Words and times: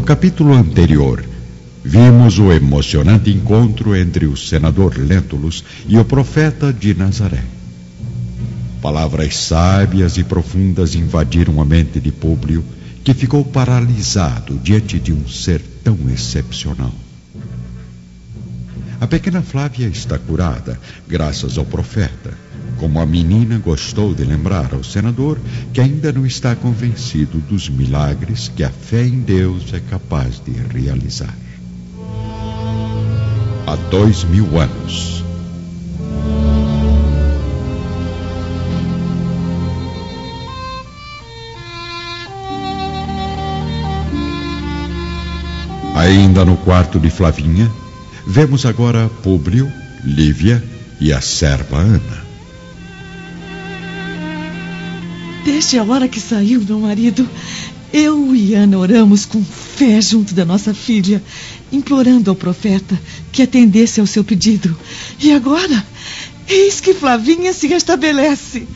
No 0.00 0.06
capítulo 0.06 0.54
anterior, 0.54 1.22
vimos 1.84 2.38
o 2.38 2.50
emocionante 2.50 3.30
encontro 3.30 3.94
entre 3.94 4.24
o 4.24 4.34
senador 4.34 4.96
Lentulus 4.96 5.62
e 5.86 5.98
o 5.98 6.06
profeta 6.06 6.72
de 6.72 6.94
Nazaré. 6.94 7.44
Palavras 8.80 9.36
sábias 9.36 10.16
e 10.16 10.24
profundas 10.24 10.94
invadiram 10.94 11.60
a 11.60 11.66
mente 11.66 12.00
de 12.00 12.10
Públio, 12.10 12.64
que 13.04 13.12
ficou 13.12 13.44
paralisado 13.44 14.58
diante 14.64 14.98
de 14.98 15.12
um 15.12 15.28
ser 15.28 15.60
tão 15.84 15.98
excepcional. 16.08 16.94
A 19.00 19.06
pequena 19.06 19.40
Flávia 19.40 19.86
está 19.86 20.18
curada, 20.18 20.78
graças 21.08 21.56
ao 21.56 21.64
profeta. 21.64 22.36
Como 22.76 23.00
a 23.00 23.06
menina 23.06 23.56
gostou 23.56 24.14
de 24.14 24.24
lembrar 24.24 24.74
ao 24.74 24.84
senador 24.84 25.38
que 25.72 25.80
ainda 25.80 26.12
não 26.12 26.26
está 26.26 26.54
convencido 26.54 27.38
dos 27.38 27.70
milagres 27.70 28.52
que 28.54 28.62
a 28.62 28.68
fé 28.68 29.06
em 29.06 29.20
Deus 29.20 29.72
é 29.72 29.80
capaz 29.80 30.38
de 30.44 30.52
realizar. 30.52 31.34
Há 33.66 33.76
dois 33.90 34.22
mil 34.24 34.60
anos. 34.60 35.24
Ainda 45.94 46.44
no 46.44 46.58
quarto 46.58 46.98
de 46.98 47.08
Flavinha, 47.08 47.70
vemos 48.26 48.66
agora 48.66 49.08
Públio, 49.22 49.70
Lívia 50.04 50.62
e 51.00 51.12
a 51.12 51.20
serva 51.20 51.78
Ana. 51.78 52.30
Desde 55.44 55.78
a 55.78 55.84
hora 55.84 56.08
que 56.08 56.20
saiu 56.20 56.60
meu 56.60 56.80
marido, 56.80 57.28
eu 57.92 58.34
e 58.36 58.54
Ana 58.54 58.78
oramos 58.78 59.24
com 59.24 59.42
fé 59.42 60.00
junto 60.00 60.34
da 60.34 60.44
nossa 60.44 60.72
filha, 60.72 61.22
implorando 61.72 62.30
ao 62.30 62.36
profeta 62.36 62.98
que 63.32 63.42
atendesse 63.42 64.00
ao 64.00 64.06
seu 64.06 64.22
pedido. 64.22 64.76
E 65.18 65.32
agora, 65.32 65.84
eis 66.46 66.80
que 66.80 66.94
Flavinha 66.94 67.52
se 67.52 67.66
restabelece. 67.66 68.66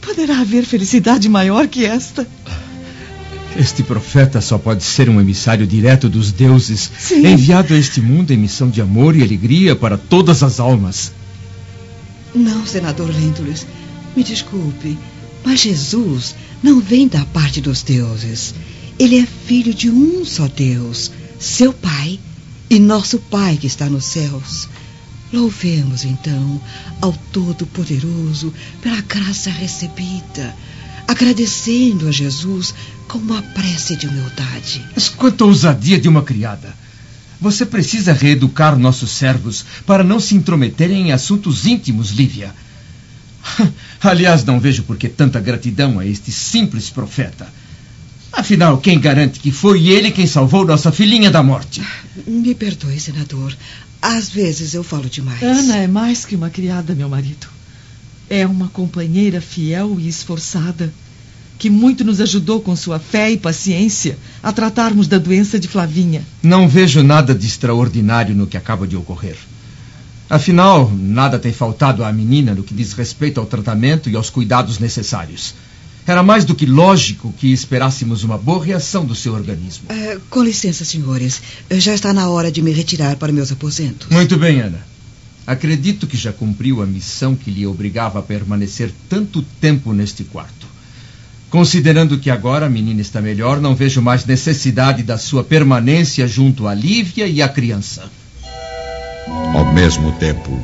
Poderá 0.00 0.38
haver 0.40 0.64
felicidade 0.64 1.28
maior 1.28 1.66
que 1.68 1.84
esta? 1.84 2.26
Este 3.58 3.82
profeta 3.82 4.40
só 4.40 4.56
pode 4.56 4.84
ser 4.84 5.10
um 5.10 5.20
emissário 5.20 5.66
direto 5.66 6.08
dos 6.08 6.30
deuses, 6.30 6.88
Sim. 6.96 7.26
enviado 7.26 7.74
a 7.74 7.76
este 7.76 8.00
mundo 8.00 8.30
em 8.30 8.36
missão 8.36 8.70
de 8.70 8.80
amor 8.80 9.16
e 9.16 9.22
alegria 9.22 9.74
para 9.74 9.98
todas 9.98 10.44
as 10.44 10.60
almas. 10.60 11.10
Não, 12.32 12.64
senador 12.64 13.10
Lentulus, 13.12 13.66
me 14.14 14.22
desculpe, 14.22 14.96
mas 15.44 15.58
Jesus 15.58 16.36
não 16.62 16.78
vem 16.78 17.08
da 17.08 17.24
parte 17.24 17.60
dos 17.60 17.82
deuses. 17.82 18.54
Ele 18.96 19.18
é 19.18 19.26
filho 19.26 19.74
de 19.74 19.90
um 19.90 20.24
só 20.24 20.46
Deus, 20.46 21.10
seu 21.40 21.72
Pai 21.72 22.20
e 22.70 22.78
nosso 22.78 23.18
Pai 23.18 23.56
que 23.56 23.66
está 23.66 23.86
nos 23.86 24.04
céus. 24.04 24.68
Louvemos 25.32 26.04
então 26.04 26.60
ao 27.00 27.12
Todo-Poderoso 27.32 28.54
pela 28.80 29.00
graça 29.00 29.50
recebida, 29.50 30.54
agradecendo 31.08 32.06
a 32.06 32.12
Jesus 32.12 32.74
com 33.08 33.18
uma 33.18 33.40
prece 33.40 33.96
de 33.96 34.06
humildade. 34.06 34.84
Mas 34.94 35.08
quanta 35.08 35.44
ousadia 35.44 35.98
de 35.98 36.08
uma 36.08 36.22
criada! 36.22 36.76
Você 37.40 37.64
precisa 37.64 38.12
reeducar 38.12 38.78
nossos 38.78 39.10
servos 39.10 39.64
para 39.86 40.04
não 40.04 40.20
se 40.20 40.34
intrometerem 40.34 41.08
em 41.08 41.12
assuntos 41.12 41.66
íntimos, 41.66 42.10
Lívia. 42.10 42.54
Aliás, 44.02 44.44
não 44.44 44.60
vejo 44.60 44.82
por 44.82 44.96
que 44.96 45.08
tanta 45.08 45.40
gratidão 45.40 45.98
a 45.98 46.06
este 46.06 46.30
simples 46.30 46.90
profeta. 46.90 47.48
Afinal, 48.32 48.78
quem 48.78 49.00
garante 49.00 49.40
que 49.40 49.50
foi 49.50 49.88
ele 49.88 50.10
quem 50.10 50.26
salvou 50.26 50.64
nossa 50.64 50.92
filhinha 50.92 51.30
da 51.30 51.42
morte? 51.42 51.82
Me 52.26 52.54
perdoe, 52.54 53.00
senador. 53.00 53.56
Às 54.02 54.28
vezes 54.28 54.74
eu 54.74 54.84
falo 54.84 55.08
demais. 55.08 55.42
Ana 55.42 55.76
é 55.76 55.86
mais 55.86 56.24
que 56.24 56.36
uma 56.36 56.50
criada, 56.50 56.94
meu 56.94 57.08
marido. 57.08 57.46
É 58.28 58.46
uma 58.46 58.68
companheira 58.68 59.40
fiel 59.40 59.96
e 59.98 60.06
esforçada, 60.06 60.92
que 61.58 61.68
muito 61.68 62.04
nos 62.04 62.20
ajudou 62.20 62.60
com 62.60 62.76
sua 62.76 62.98
fé 62.98 63.30
e 63.30 63.36
paciência 63.36 64.16
a 64.42 64.52
tratarmos 64.52 65.08
da 65.08 65.18
doença 65.18 65.58
de 65.58 65.66
Flavinha. 65.66 66.22
Não 66.42 66.68
vejo 66.68 67.02
nada 67.02 67.34
de 67.34 67.46
extraordinário 67.46 68.34
no 68.34 68.46
que 68.46 68.56
acaba 68.56 68.86
de 68.86 68.96
ocorrer. 68.96 69.36
Afinal, 70.30 70.92
nada 70.94 71.38
tem 71.38 71.52
faltado 71.52 72.04
à 72.04 72.12
menina 72.12 72.54
no 72.54 72.62
que 72.62 72.74
diz 72.74 72.92
respeito 72.92 73.40
ao 73.40 73.46
tratamento 73.46 74.08
e 74.08 74.16
aos 74.16 74.30
cuidados 74.30 74.78
necessários. 74.78 75.54
Era 76.06 76.22
mais 76.22 76.44
do 76.44 76.54
que 76.54 76.64
lógico 76.64 77.34
que 77.36 77.52
esperássemos 77.52 78.24
uma 78.24 78.38
boa 78.38 78.64
reação 78.64 79.04
do 79.04 79.14
seu 79.14 79.34
organismo. 79.34 79.84
É, 79.90 80.18
com 80.30 80.42
licença, 80.42 80.84
senhores. 80.84 81.42
Já 81.70 81.94
está 81.94 82.14
na 82.14 82.30
hora 82.30 82.50
de 82.50 82.62
me 82.62 82.72
retirar 82.72 83.16
para 83.16 83.32
meus 83.32 83.52
aposentos. 83.52 84.08
Muito 84.08 84.38
bem, 84.38 84.60
Ana. 84.60 84.86
Acredito 85.46 86.06
que 86.06 86.16
já 86.16 86.32
cumpriu 86.32 86.82
a 86.82 86.86
missão 86.86 87.34
que 87.34 87.50
lhe 87.50 87.66
obrigava 87.66 88.18
a 88.18 88.22
permanecer 88.22 88.90
tanto 89.08 89.42
tempo 89.60 89.92
neste 89.92 90.24
quarto. 90.24 90.57
Considerando 91.50 92.18
que 92.18 92.30
agora 92.30 92.66
a 92.66 92.70
menina 92.70 93.00
está 93.00 93.22
melhor, 93.22 93.60
não 93.60 93.74
vejo 93.74 94.02
mais 94.02 94.24
necessidade 94.26 95.02
da 95.02 95.16
sua 95.16 95.42
permanência 95.42 96.28
junto 96.28 96.68
a 96.68 96.74
Lívia 96.74 97.26
e 97.26 97.40
a 97.40 97.48
criança. 97.48 98.10
Ao 99.54 99.72
mesmo 99.72 100.12
tempo, 100.12 100.60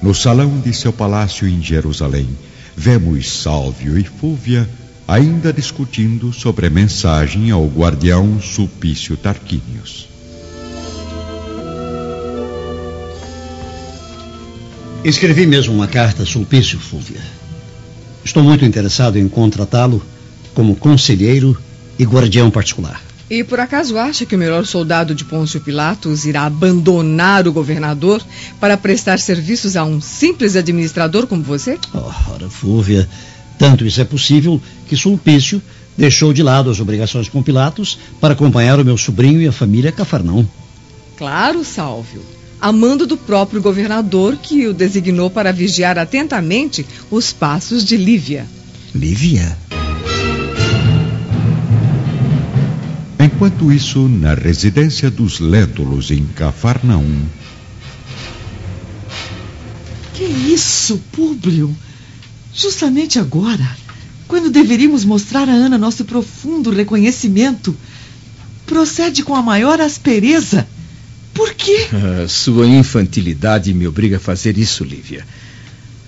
no 0.00 0.14
salão 0.14 0.60
de 0.60 0.72
seu 0.72 0.92
palácio 0.92 1.48
em 1.48 1.60
Jerusalém, 1.60 2.28
vemos 2.76 3.30
Sálvio 3.30 3.98
e 3.98 4.04
Fúvia 4.04 4.68
ainda 5.06 5.52
discutindo 5.52 6.32
sobre 6.32 6.66
a 6.66 6.70
mensagem 6.70 7.50
ao 7.50 7.66
guardião 7.66 8.40
Sulpício 8.40 9.16
Tarquínios. 9.16 10.08
Escrevi 15.04 15.46
mesmo 15.46 15.74
uma 15.74 15.86
carta 15.86 16.22
a 16.22 16.26
Sulpício, 16.26 16.78
Fúvia. 16.78 17.20
Estou 18.24 18.42
muito 18.42 18.64
interessado 18.64 19.18
em 19.18 19.28
contratá-lo 19.28 20.02
como 20.54 20.76
conselheiro 20.76 21.56
e 21.98 22.04
guardião 22.04 22.50
particular. 22.50 23.00
E 23.28 23.42
por 23.42 23.58
acaso 23.58 23.98
acha 23.98 24.26
que 24.26 24.36
o 24.36 24.38
melhor 24.38 24.66
soldado 24.66 25.14
de 25.14 25.24
Pôncio 25.24 25.60
Pilatos 25.60 26.24
irá 26.24 26.44
abandonar 26.44 27.48
o 27.48 27.52
governador 27.52 28.22
para 28.60 28.76
prestar 28.76 29.18
serviços 29.18 29.76
a 29.76 29.84
um 29.84 30.00
simples 30.00 30.56
administrador 30.56 31.26
como 31.26 31.42
você? 31.42 31.78
Ora, 31.92 32.48
Fúvia, 32.50 33.08
tanto 33.58 33.84
isso 33.84 34.00
é 34.00 34.04
possível 34.04 34.60
que 34.86 34.96
Sulpício 34.96 35.62
deixou 35.96 36.32
de 36.32 36.42
lado 36.42 36.70
as 36.70 36.80
obrigações 36.80 37.28
com 37.28 37.42
Pilatos 37.42 37.98
para 38.20 38.34
acompanhar 38.34 38.78
o 38.78 38.84
meu 38.84 38.98
sobrinho 38.98 39.40
e 39.40 39.48
a 39.48 39.52
família 39.52 39.92
Cafarnão. 39.92 40.46
Claro, 41.16 41.64
Sálvio. 41.64 42.33
A 42.64 42.72
mando 42.72 43.06
do 43.06 43.14
próprio 43.14 43.60
governador 43.60 44.38
que 44.38 44.66
o 44.66 44.72
designou 44.72 45.28
para 45.28 45.52
vigiar 45.52 45.98
atentamente 45.98 46.86
os 47.10 47.30
passos 47.30 47.84
de 47.84 47.94
Lívia. 47.94 48.46
Lívia? 48.94 49.54
Enquanto 53.20 53.70
isso, 53.70 54.08
na 54.08 54.32
residência 54.32 55.10
dos 55.10 55.40
Léntulos 55.40 56.10
em 56.10 56.24
Cafarnaum, 56.24 57.26
Que 60.14 60.24
isso, 60.24 60.98
Públio? 61.12 61.76
Justamente 62.54 63.18
agora, 63.18 63.76
quando 64.26 64.48
deveríamos 64.48 65.04
mostrar 65.04 65.50
a 65.50 65.52
Ana 65.52 65.76
nosso 65.76 66.06
profundo 66.06 66.70
reconhecimento, 66.70 67.76
procede 68.64 69.22
com 69.22 69.34
a 69.34 69.42
maior 69.42 69.82
aspereza. 69.82 70.66
Por 71.34 71.52
quê? 71.54 71.88
Ah, 71.92 72.28
sua 72.28 72.66
infantilidade 72.66 73.74
me 73.74 73.86
obriga 73.86 74.16
a 74.16 74.20
fazer 74.20 74.56
isso, 74.56 74.84
Lívia. 74.84 75.26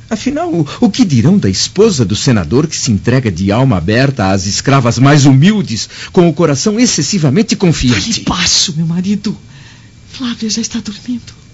Afinal, 0.09 0.53
o, 0.53 0.67
o 0.81 0.89
que 0.89 1.05
dirão 1.05 1.37
da 1.37 1.51
esposa 1.51 2.05
do 2.05 2.15
senador 2.15 2.69
que 2.69 2.77
se 2.77 2.93
entrega 2.93 3.31
de 3.31 3.51
alma 3.51 3.77
aberta 3.77 4.31
às 4.31 4.47
escravas 4.47 4.99
mais 4.99 5.27
humildes, 5.27 5.89
com 6.13 6.29
o 6.29 6.33
coração 6.33 6.79
excessivamente 6.79 7.57
confiante? 7.57 8.13
Fale 8.13 8.25
baixo, 8.25 8.75
meu 8.77 8.87
marido. 8.87 9.37
Flávia 10.13 10.49
já 10.49 10.61
está 10.61 10.79
dormindo. 10.79 11.46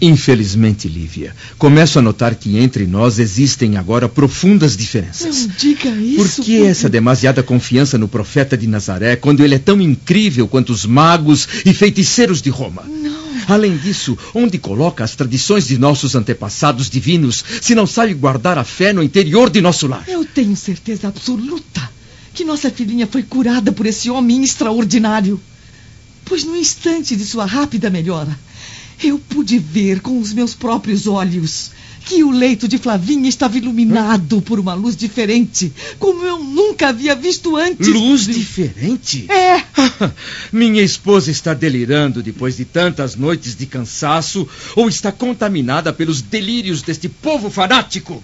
Infelizmente, 0.00 0.88
Lívia, 0.88 1.34
começo 1.58 1.98
a 1.98 2.02
notar 2.02 2.34
que 2.34 2.58
entre 2.58 2.86
nós 2.86 3.18
existem 3.18 3.76
agora 3.76 4.08
profundas 4.08 4.76
diferenças. 4.76 5.46
Não 5.46 5.54
diga 5.56 5.90
isso. 5.90 6.16
Por 6.16 6.28
que 6.44 6.52
Públio. 6.56 6.66
essa 6.66 6.88
demasiada 6.88 7.42
confiança 7.42 7.98
no 7.98 8.08
profeta 8.08 8.56
de 8.56 8.66
Nazaré 8.66 9.16
quando 9.16 9.44
ele 9.44 9.54
é 9.54 9.58
tão 9.58 9.80
incrível 9.80 10.48
quanto 10.48 10.72
os 10.72 10.86
magos 10.86 11.46
e 11.66 11.74
feiticeiros 11.74 12.40
de 12.40 12.48
Roma? 12.48 12.82
Não. 12.88 13.20
Além 13.46 13.76
disso, 13.76 14.16
onde 14.34 14.58
coloca 14.58 15.04
as 15.04 15.14
tradições 15.14 15.66
de 15.66 15.76
nossos 15.76 16.14
antepassados 16.14 16.88
divinos 16.88 17.44
se 17.60 17.74
não 17.74 17.86
sabe 17.86 18.14
guardar 18.14 18.56
a 18.56 18.64
fé 18.64 18.92
no 18.92 19.02
interior 19.02 19.50
de 19.50 19.60
nosso 19.60 19.86
lar? 19.86 20.04
Eu 20.08 20.24
tenho 20.24 20.56
certeza 20.56 21.08
absoluta 21.08 21.90
que 22.32 22.44
nossa 22.44 22.70
filhinha 22.70 23.06
foi 23.06 23.22
curada 23.22 23.72
por 23.72 23.86
esse 23.86 24.08
homem 24.08 24.42
extraordinário. 24.42 25.40
Pois 26.24 26.44
no 26.44 26.56
instante 26.56 27.16
de 27.16 27.24
sua 27.24 27.44
rápida 27.44 27.90
melhora, 27.90 28.38
Eu 29.02 29.18
pude 29.18 29.58
ver 29.58 30.00
com 30.00 30.18
os 30.18 30.32
meus 30.32 30.54
próprios 30.54 31.06
olhos 31.06 31.70
que 32.04 32.24
o 32.24 32.30
leito 32.30 32.66
de 32.66 32.78
Flavinha 32.78 33.28
estava 33.28 33.56
iluminado 33.56 34.40
por 34.42 34.58
uma 34.58 34.74
luz 34.74 34.96
diferente, 34.96 35.72
como 35.98 36.24
eu 36.24 36.38
nunca 36.38 36.88
havia 36.88 37.14
visto 37.14 37.56
antes. 37.56 37.86
Luz 37.86 38.24
diferente? 38.26 39.30
É. 39.30 39.62
Minha 40.50 40.82
esposa 40.82 41.30
está 41.30 41.54
delirando 41.54 42.22
depois 42.22 42.56
de 42.56 42.64
tantas 42.64 43.14
noites 43.14 43.54
de 43.54 43.66
cansaço 43.66 44.48
ou 44.74 44.88
está 44.88 45.12
contaminada 45.12 45.92
pelos 45.92 46.20
delírios 46.20 46.82
deste 46.82 47.08
povo 47.08 47.50
fanático? 47.50 48.22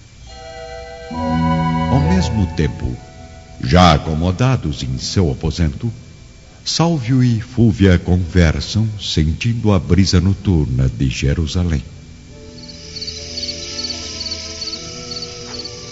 Ao 1.10 2.00
mesmo 2.00 2.46
tempo, 2.56 2.96
já 3.62 3.92
acomodados 3.92 4.82
em 4.82 4.98
seu 4.98 5.30
aposento, 5.30 5.92
Sálvio 6.66 7.22
e 7.22 7.40
Fúvia 7.40 7.96
conversam 7.96 8.88
sentindo 9.00 9.72
a 9.72 9.78
brisa 9.78 10.20
noturna 10.20 10.88
de 10.88 11.08
Jerusalém. 11.08 11.80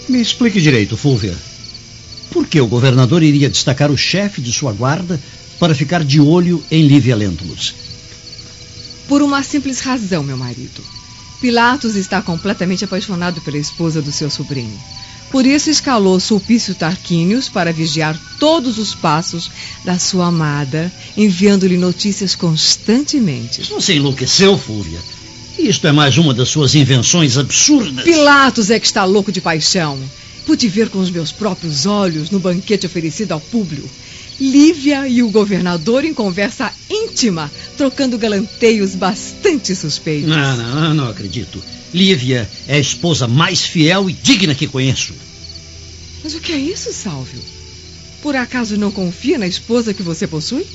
Me 0.09 0.19
explique 0.19 0.59
direito, 0.59 0.97
Fúvia. 0.97 1.33
Por 2.29 2.45
que 2.45 2.59
o 2.59 2.67
governador 2.67 3.23
iria 3.23 3.49
destacar 3.49 3.89
o 3.89 3.97
chefe 3.97 4.41
de 4.41 4.51
sua 4.51 4.73
guarda 4.73 5.17
para 5.57 5.73
ficar 5.73 6.03
de 6.03 6.19
olho 6.19 6.61
em 6.69 6.85
Lívia 6.85 7.15
Lentulus? 7.15 7.73
Por 9.07 9.21
uma 9.21 9.41
simples 9.43 9.79
razão, 9.79 10.23
meu 10.23 10.35
marido. 10.35 10.83
Pilatos 11.39 11.95
está 11.95 12.21
completamente 12.21 12.83
apaixonado 12.83 13.39
pela 13.39 13.57
esposa 13.57 14.01
do 14.01 14.11
seu 14.11 14.29
sobrinho. 14.29 14.77
Por 15.31 15.45
isso 15.45 15.69
escalou 15.69 16.19
Sulpício 16.19 16.73
Tarquínios 16.75 17.49
para 17.49 17.73
vigiar 17.73 18.17
todos 18.39 18.77
os 18.77 18.93
passos 18.95 19.51
da 19.83 19.99
sua 19.99 20.27
amada, 20.27 20.91
enviando-lhe 21.17 21.77
notícias 21.77 22.35
constantemente. 22.35 23.63
Você 23.63 23.95
enlouqueceu, 23.95 24.57
Fúvia? 24.57 24.99
Isto 25.57 25.87
é 25.87 25.91
mais 25.91 26.17
uma 26.17 26.33
das 26.33 26.49
suas 26.49 26.75
invenções 26.75 27.37
absurdas. 27.37 28.03
Pilatos 28.03 28.69
é 28.69 28.79
que 28.79 28.85
está 28.85 29.03
louco 29.03 29.31
de 29.31 29.41
paixão. 29.41 29.97
Pude 30.45 30.67
ver 30.67 30.89
com 30.89 30.99
os 30.99 31.09
meus 31.09 31.31
próprios 31.31 31.85
olhos 31.85 32.29
no 32.29 32.39
banquete 32.39 32.85
oferecido 32.85 33.31
ao 33.31 33.39
público. 33.39 33.89
Lívia 34.39 35.07
e 35.07 35.23
o 35.23 35.29
governador 35.29 36.03
em 36.03 36.13
conversa 36.13 36.71
íntima, 36.89 37.49
trocando 37.77 38.17
galanteios 38.17 38.93
bastante 38.93 39.73
suspeitos. 39.75 40.29
Não, 40.29 40.57
não, 40.57 40.93
não 40.93 41.09
acredito. 41.09 41.63
Lívia 41.95 42.49
é 42.67 42.75
a 42.75 42.79
esposa 42.79 43.25
mais 43.25 43.63
fiel 43.63 44.09
e 44.09 44.13
digna 44.13 44.53
que 44.53 44.67
conheço. 44.67 45.13
Mas 46.21 46.35
o 46.35 46.41
que 46.41 46.51
é 46.51 46.57
isso, 46.57 46.91
Sálvio? 46.91 47.39
Por 48.21 48.35
acaso 48.35 48.75
não 48.75 48.91
confia 48.91 49.37
na 49.37 49.47
esposa 49.47 49.93
que 49.93 50.03
você 50.03 50.27
possui? 50.27 50.65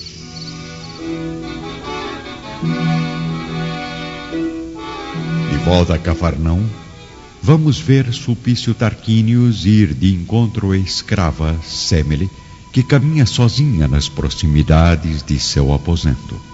De 5.51 5.59
volta 5.63 5.95
a 5.95 5.99
Cafarnão, 5.99 6.65
vamos 7.43 7.79
ver 7.79 8.15
Sulpício 8.15 8.73
Tarquínios 8.73 9.67
ir 9.67 9.93
de 9.93 10.15
encontro 10.15 10.73
à 10.73 10.79
escrava 10.79 11.61
Semele, 11.63 12.31
que 12.73 12.83
caminha 12.83 13.27
sozinha 13.27 13.87
nas 13.87 14.09
proximidades 14.09 15.23
de 15.23 15.39
seu 15.39 15.75
aposento. 15.75 16.50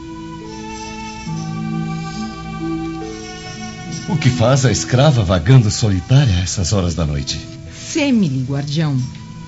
O 4.08 4.16
que 4.16 4.30
faz 4.30 4.64
a 4.64 4.70
escrava 4.70 5.24
vagando 5.24 5.68
solitária 5.68 6.32
a 6.36 6.40
essas 6.40 6.72
horas 6.72 6.94
da 6.94 7.04
noite? 7.04 7.40
Semile, 7.76 8.44
guardião. 8.48 8.96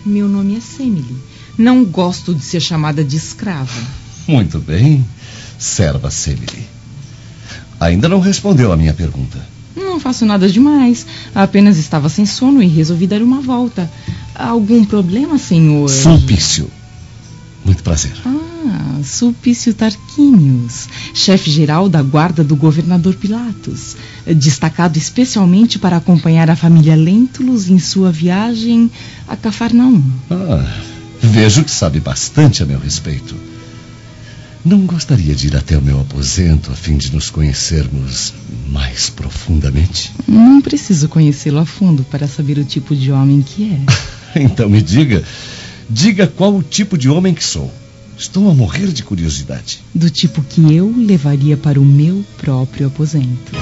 Meu 0.05 0.26
nome 0.28 0.56
é 0.56 0.60
Semile. 0.60 1.16
Não 1.56 1.84
gosto 1.84 2.34
de 2.34 2.43
ser 2.43 2.60
chamada 2.60 3.05
de 3.05 3.16
escrava. 3.16 3.81
Muito 4.26 4.58
bem, 4.58 5.05
serva 5.58 6.10
Semile. 6.10 6.66
Ainda 7.78 8.08
não 8.08 8.19
respondeu 8.19 8.72
a 8.72 8.76
minha 8.76 8.93
pergunta. 8.93 9.38
Não 9.76 10.00
faço 10.00 10.26
nada 10.26 10.49
demais. 10.49 11.06
Apenas 11.32 11.78
estava 11.78 12.08
sem 12.08 12.26
sono 12.26 12.60
e 12.60 12.66
resolvi 12.66 13.06
dar 13.06 13.22
uma 13.22 13.40
volta. 13.40 13.88
Algum 14.34 14.84
problema, 14.84 15.38
senhor? 15.38 15.88
Sulpício. 15.88 16.69
Muito 17.64 17.82
prazer. 17.84 18.12
Ah, 18.26 18.47
Sulpício 19.04 19.74
Tarquínios, 19.74 20.88
chefe-geral 21.14 21.88
da 21.88 22.02
guarda 22.02 22.44
do 22.44 22.56
governador 22.56 23.14
Pilatos, 23.14 23.96
destacado 24.26 24.98
especialmente 24.98 25.78
para 25.78 25.96
acompanhar 25.96 26.50
a 26.50 26.56
família 26.56 26.96
Lentulus 26.96 27.68
em 27.68 27.78
sua 27.78 28.10
viagem 28.10 28.90
a 29.26 29.36
Cafarnaum. 29.36 30.02
Ah, 30.30 30.64
vejo 31.20 31.64
que 31.64 31.70
sabe 31.70 32.00
bastante 32.00 32.62
a 32.62 32.66
meu 32.66 32.78
respeito. 32.78 33.34
Não 34.64 34.80
gostaria 34.80 35.34
de 35.34 35.46
ir 35.46 35.56
até 35.56 35.78
o 35.78 35.82
meu 35.82 36.00
aposento 36.00 36.70
a 36.70 36.74
fim 36.74 36.96
de 36.96 37.12
nos 37.12 37.30
conhecermos 37.30 38.34
mais 38.68 39.08
profundamente? 39.08 40.12
Não 40.26 40.60
preciso 40.60 41.08
conhecê-lo 41.08 41.58
a 41.58 41.64
fundo 41.64 42.04
para 42.04 42.26
saber 42.26 42.58
o 42.58 42.64
tipo 42.64 42.94
de 42.94 43.10
homem 43.12 43.40
que 43.40 43.72
é. 44.34 44.40
então 44.42 44.68
me 44.68 44.82
diga, 44.82 45.22
diga 45.88 46.26
qual 46.26 46.54
o 46.54 46.62
tipo 46.62 46.98
de 46.98 47.08
homem 47.08 47.32
que 47.32 47.42
sou. 47.42 47.72
Estou 48.19 48.50
a 48.50 48.55
morrer 48.55 48.88
de 48.88 49.05
curiosidade. 49.05 49.81
Do 49.94 50.11
tipo 50.11 50.43
que 50.43 50.75
eu 50.75 50.93
levaria 50.97 51.56
para 51.56 51.81
o 51.81 51.85
meu 51.85 52.25
próprio 52.37 52.88
aposento. 52.88 53.53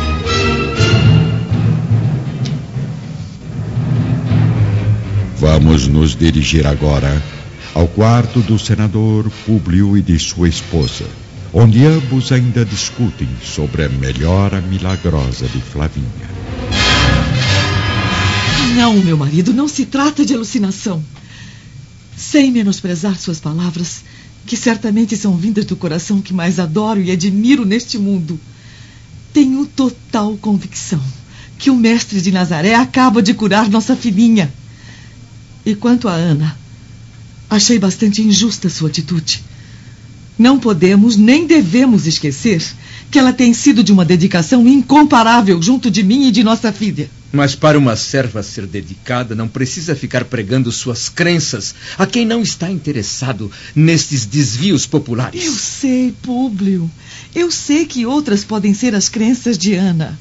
Vamos 5.37 5.87
nos 5.87 6.17
dirigir 6.17 6.67
agora 6.67 7.23
ao 7.75 7.87
quarto 7.87 8.41
do 8.41 8.59
senador 8.59 9.31
Públio 9.45 9.95
e 9.95 10.01
de 10.01 10.19
sua 10.19 10.49
esposa, 10.49 11.05
onde 11.53 11.85
ambos 11.85 12.33
ainda 12.33 12.65
discutem 12.65 13.29
sobre 13.45 13.85
a 13.85 13.91
melhora 13.91 14.63
milagrosa 14.63 15.47
de 15.49 15.61
Flavinha. 15.61 16.31
Não, 18.75 18.95
meu 19.03 19.19
marido, 19.19 19.53
não 19.53 19.69
se 19.69 19.85
trata 19.85 20.25
de 20.25 20.33
alucinação. 20.33 21.05
Sem 22.17 22.51
menosprezar 22.51 23.19
suas 23.19 23.39
palavras, 23.39 24.03
que 24.47 24.57
certamente 24.57 25.17
são 25.17 25.37
vindas 25.37 25.65
do 25.65 25.77
coração 25.77 26.23
que 26.23 26.33
mais 26.33 26.59
adoro 26.59 27.03
e 27.03 27.11
admiro 27.11 27.65
neste 27.65 27.99
mundo, 27.99 28.41
tenho 29.33 29.67
total 29.67 30.37
convicção 30.37 31.03
que 31.59 31.71
o 31.71 31.77
mestre 31.77 32.21
de 32.21 32.31
Nazaré 32.31 32.75
acaba 32.75 33.23
de 33.23 33.35
curar 33.35 33.69
nossa 33.69 33.97
filhinha. 33.97 34.53
E 35.65 35.75
quanto 35.75 36.09
a 36.09 36.13
Ana, 36.13 36.57
achei 37.51 37.79
bastante 37.79 38.23
injusta 38.23 38.69
sua 38.69 38.89
atitude. 38.89 39.43
Não 40.39 40.59
podemos 40.59 41.17
nem 41.17 41.47
devemos 41.47 42.07
esquecer 42.07 42.63
que 43.11 43.19
ela 43.19 43.33
tem 43.33 43.55
sido 43.55 43.83
de 43.83 43.93
uma 43.93 44.05
dedicação 44.05 44.67
incomparável 44.69 45.61
junto 45.63 45.91
de 45.91 46.03
mim 46.03 46.27
e 46.29 46.31
de 46.31 46.45
nossa 46.45 46.73
filha. 46.73 47.11
Mas 47.33 47.55
para 47.55 47.79
uma 47.79 47.97
serva 47.97 48.43
ser 48.43 48.67
dedicada, 48.67 49.35
não 49.35 49.49
precisa 49.49 49.97
ficar 49.97 50.25
pregando 50.25 50.71
suas 50.71 51.09
crenças 51.09 51.75
a 51.99 52.07
quem 52.07 52.25
não 52.25 52.41
está 52.41 52.71
interessado 52.71 53.51
nestes 53.75 54.25
desvios 54.25 54.87
populares. 54.87 55.45
Eu 55.45 55.53
sei, 55.53 56.15
Públio. 56.23 56.91
Eu 57.35 57.51
sei 57.51 57.85
que 57.85 58.07
outras 58.07 58.45
podem 58.45 58.73
ser 58.73 58.95
as 58.95 59.09
crenças 59.09 59.59
de 59.59 59.75
Ana. 59.75 60.19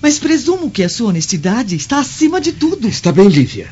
Mas 0.00 0.18
presumo 0.18 0.70
que 0.70 0.82
a 0.82 0.88
sua 0.88 1.08
honestidade 1.08 1.74
está 1.74 2.00
acima 2.00 2.40
de 2.40 2.52
tudo. 2.52 2.86
Está 2.86 3.10
bem, 3.10 3.28
Lívia. 3.28 3.68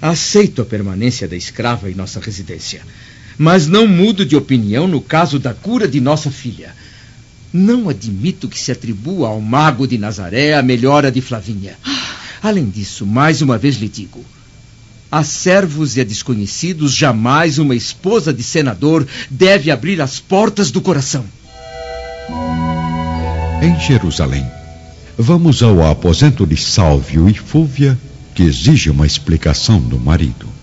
Aceito 0.00 0.62
a 0.62 0.64
permanência 0.64 1.26
da 1.26 1.36
escrava 1.36 1.90
em 1.90 1.94
nossa 1.94 2.20
residência. 2.20 2.82
Mas 3.36 3.66
não 3.66 3.86
mudo 3.86 4.24
de 4.24 4.36
opinião 4.36 4.86
no 4.86 5.00
caso 5.00 5.38
da 5.38 5.52
cura 5.52 5.88
de 5.88 6.00
nossa 6.00 6.30
filha. 6.30 6.74
Não 7.52 7.88
admito 7.88 8.48
que 8.48 8.58
se 8.58 8.70
atribua 8.70 9.28
ao 9.28 9.40
mago 9.40 9.86
de 9.86 9.96
Nazaré 9.96 10.54
a 10.54 10.62
melhora 10.62 11.10
de 11.10 11.20
Flavinha. 11.20 11.78
Além 12.42 12.68
disso, 12.68 13.06
mais 13.06 13.40
uma 13.42 13.56
vez 13.56 13.76
lhe 13.76 13.88
digo: 13.88 14.24
a 15.10 15.24
servos 15.24 15.96
e 15.96 16.02
a 16.02 16.04
desconhecidos, 16.04 16.92
jamais 16.92 17.58
uma 17.58 17.74
esposa 17.74 18.32
de 18.32 18.42
senador 18.42 19.06
deve 19.30 19.70
abrir 19.70 20.00
as 20.02 20.20
portas 20.20 20.70
do 20.70 20.82
coração. 20.82 21.24
Em 23.62 23.80
Jerusalém, 23.80 24.46
vamos 25.16 25.62
ao 25.62 25.82
aposento 25.90 26.46
de 26.46 26.56
Sálvio 26.56 27.28
e 27.28 27.34
Fúvia, 27.34 27.98
que 28.34 28.42
exige 28.42 28.90
uma 28.90 29.06
explicação 29.06 29.80
do 29.80 29.98
marido. 29.98 30.57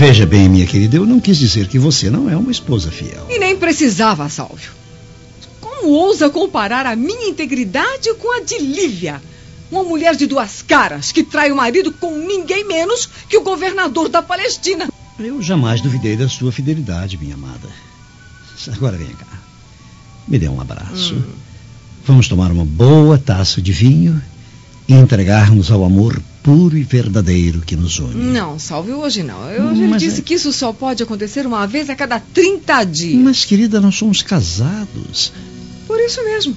Veja 0.00 0.24
bem, 0.24 0.48
minha 0.48 0.64
querida, 0.64 0.96
eu 0.96 1.04
não 1.04 1.20
quis 1.20 1.36
dizer 1.36 1.68
que 1.68 1.78
você 1.78 2.08
não 2.08 2.30
é 2.30 2.34
uma 2.34 2.50
esposa 2.50 2.90
fiel. 2.90 3.26
E 3.28 3.38
nem 3.38 3.54
precisava, 3.54 4.26
Sálvio. 4.30 4.70
Como 5.60 5.90
ousa 5.90 6.30
comparar 6.30 6.86
a 6.86 6.96
minha 6.96 7.28
integridade 7.28 8.14
com 8.14 8.34
a 8.34 8.40
de 8.42 8.58
Lívia? 8.60 9.20
Uma 9.70 9.84
mulher 9.84 10.16
de 10.16 10.26
duas 10.26 10.62
caras 10.62 11.12
que 11.12 11.22
trai 11.22 11.52
o 11.52 11.56
marido 11.56 11.92
com 11.92 12.16
ninguém 12.16 12.66
menos 12.66 13.10
que 13.28 13.36
o 13.36 13.42
governador 13.42 14.08
da 14.08 14.22
Palestina. 14.22 14.88
Eu 15.18 15.42
jamais 15.42 15.82
duvidei 15.82 16.16
da 16.16 16.30
sua 16.30 16.50
fidelidade, 16.50 17.18
minha 17.18 17.34
amada. 17.34 17.68
Agora 18.72 18.96
vem 18.96 19.08
cá. 19.08 19.26
Me 20.26 20.38
dê 20.38 20.48
um 20.48 20.62
abraço. 20.62 21.22
Vamos 22.06 22.26
tomar 22.26 22.50
uma 22.50 22.64
boa 22.64 23.18
taça 23.18 23.60
de 23.60 23.70
vinho 23.70 24.18
e 24.88 24.94
entregar-nos 24.94 25.70
ao 25.70 25.84
amor 25.84 26.18
puro 26.42 26.76
e 26.76 26.82
verdadeiro 26.82 27.60
que 27.60 27.76
nos 27.76 27.98
une. 27.98 28.14
Não, 28.14 28.58
salve 28.58 28.92
hoje 28.92 29.22
não. 29.22 29.48
Eu 29.50 29.68
já 29.68 29.72
lhe 29.72 29.88
Mas 29.88 30.02
disse 30.02 30.20
é- 30.20 30.22
que 30.22 30.34
isso 30.34 30.52
só 30.52 30.72
pode 30.72 31.02
acontecer 31.02 31.46
uma 31.46 31.66
vez 31.66 31.90
a 31.90 31.94
cada 31.94 32.18
30 32.18 32.84
dias. 32.84 33.22
Mas, 33.22 33.44
querida, 33.44 33.80
nós 33.80 33.94
somos 33.96 34.22
casados. 34.22 35.32
Por 35.86 36.00
isso 36.00 36.22
mesmo. 36.24 36.56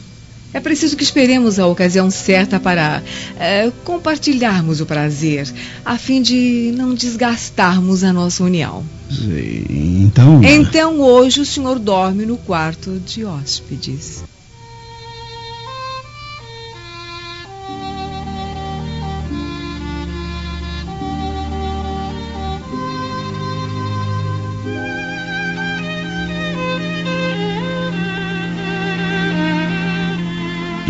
É 0.54 0.60
preciso 0.60 0.96
que 0.96 1.04
esperemos 1.04 1.58
a 1.58 1.66
ocasião 1.66 2.12
certa 2.12 2.60
para 2.60 3.02
eh, 3.40 3.72
compartilharmos 3.84 4.82
o 4.82 4.86
prazer, 4.86 5.52
a 5.84 5.98
fim 5.98 6.22
de 6.22 6.72
não 6.78 6.94
desgastarmos 6.94 8.04
a 8.04 8.13
nossa 8.13 8.44
união. 8.44 8.86
Então. 9.68 10.44
Então 10.44 11.02
hoje 11.02 11.42
o 11.42 11.46
senhor 11.46 11.80
dorme 11.80 12.25
no 12.25 12.38
quarto 12.38 13.02
de 13.04 13.25
hóspedes. 13.25 14.24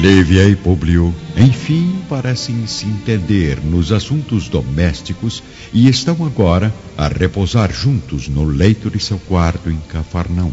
Lívia 0.04 0.50
e 0.50 0.54
Publio, 0.54 1.16
enfim, 1.38 2.04
parecem 2.10 2.68
se 2.68 2.86
entender 2.86 3.64
nos 3.64 3.90
assuntos 3.94 4.50
domésticos 4.50 5.42
e 5.74 5.88
estão 5.88 6.26
agora 6.26 6.76
a 6.98 7.08
repousar 7.08 7.72
juntos 7.72 8.28
no 8.28 8.44
leito 8.44 8.90
de 8.90 9.00
seu 9.00 9.18
quarto 9.18 9.70
em 9.70 9.80
Cafarnaum. 9.88 10.52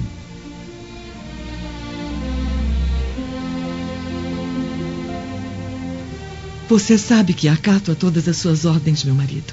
Você 6.68 6.96
sabe 6.96 7.34
que 7.34 7.48
acato 7.48 7.90
a 7.90 7.96
todas 7.96 8.28
as 8.28 8.36
suas 8.36 8.64
ordens, 8.64 9.02
meu 9.02 9.16
marido. 9.16 9.52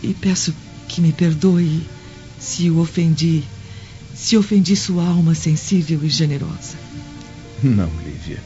E 0.00 0.14
peço 0.14 0.54
que 0.86 1.00
me 1.00 1.10
perdoe 1.10 1.82
se 2.38 2.70
o 2.70 2.78
ofendi, 2.78 3.42
se 4.14 4.36
ofendi 4.36 4.76
sua 4.76 5.04
alma 5.04 5.34
sensível 5.34 5.98
e 6.04 6.08
generosa. 6.08 6.91
Não, 7.64 7.90
Lívia. 8.04 8.38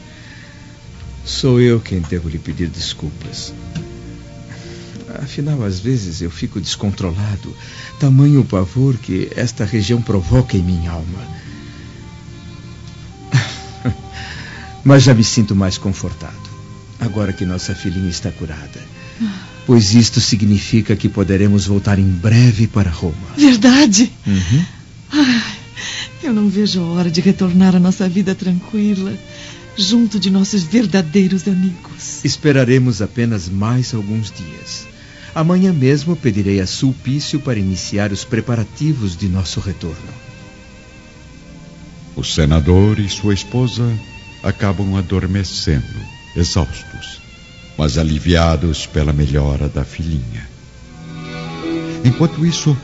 Sou 1.24 1.60
eu 1.60 1.80
quem 1.80 2.00
devo 2.00 2.28
lhe 2.28 2.38
pedir 2.38 2.68
desculpas. 2.68 3.52
Afinal, 5.22 5.64
às 5.64 5.80
vezes 5.80 6.20
eu 6.20 6.30
fico 6.30 6.60
descontrolado, 6.60 7.56
tamanho 7.98 8.42
o 8.42 8.44
pavor 8.44 8.96
que 8.98 9.30
esta 9.34 9.64
região 9.64 10.00
provoca 10.00 10.56
em 10.56 10.62
minha 10.62 10.90
alma. 10.90 11.26
Mas 14.84 15.02
já 15.02 15.14
me 15.14 15.24
sinto 15.24 15.56
mais 15.56 15.78
confortado, 15.78 16.50
agora 17.00 17.32
que 17.32 17.46
nossa 17.46 17.74
filhinha 17.74 18.10
está 18.10 18.30
curada. 18.30 18.80
Pois 19.66 19.94
isto 19.94 20.20
significa 20.20 20.94
que 20.94 21.08
poderemos 21.08 21.66
voltar 21.66 21.98
em 21.98 22.08
breve 22.08 22.68
para 22.68 22.90
Roma. 22.90 23.16
Verdade? 23.36 24.12
Uhum. 24.24 24.64
Ai, 25.12 25.55
eu 26.26 26.32
não 26.32 26.48
vejo 26.48 26.80
a 26.80 26.84
hora 26.84 27.10
de 27.10 27.20
retornar 27.20 27.76
à 27.76 27.80
nossa 27.80 28.08
vida 28.08 28.34
tranquila, 28.34 29.14
junto 29.76 30.18
de 30.18 30.30
nossos 30.30 30.62
verdadeiros 30.64 31.46
amigos. 31.46 32.24
Esperaremos 32.24 33.00
apenas 33.00 33.48
mais 33.48 33.94
alguns 33.94 34.32
dias. 34.32 34.86
Amanhã 35.34 35.72
mesmo 35.72 36.16
pedirei 36.16 36.60
a 36.60 36.66
Sulpício 36.66 37.38
para 37.38 37.58
iniciar 37.58 38.10
os 38.10 38.24
preparativos 38.24 39.16
de 39.16 39.28
nosso 39.28 39.60
retorno. 39.60 40.26
O 42.16 42.24
senador 42.24 42.98
e 42.98 43.08
sua 43.08 43.34
esposa 43.34 43.84
acabam 44.42 44.96
adormecendo, 44.96 45.84
exaustos, 46.34 47.20
mas 47.76 47.98
aliviados 47.98 48.86
pela 48.86 49.12
melhora 49.12 49.68
da 49.68 49.84
filhinha. 49.84 50.48
Enquanto 52.04 52.46
isso, 52.46 52.76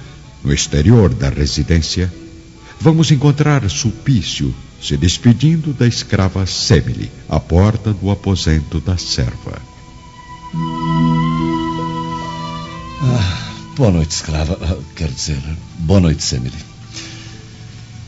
no 0.44 0.52
exterior 0.52 1.14
da 1.14 1.30
residência, 1.30 2.12
vamos 2.82 3.12
encontrar 3.12 3.70
Sulpício 3.70 4.52
se 4.80 4.96
despedindo 4.96 5.72
da 5.72 5.86
escrava 5.86 6.44
Semele 6.46 7.12
à 7.28 7.38
porta 7.38 7.92
do 7.92 8.10
aposento 8.10 8.80
da 8.80 8.96
serva. 8.98 9.62
Ah, 13.00 13.52
boa 13.76 13.92
noite, 13.92 14.10
escrava. 14.10 14.58
Ah, 14.60 14.76
Quero 14.96 15.12
dizer, 15.12 15.38
boa 15.78 16.00
noite, 16.00 16.24
Semele. 16.24 16.56